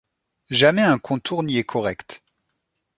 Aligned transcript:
Jamais 0.49 0.81
un 0.81 0.97
contour 0.97 1.43
n’y 1.43 1.57
est 1.57 1.63
correct. 1.63 2.23